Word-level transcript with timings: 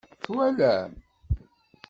Twalam? 0.23 0.91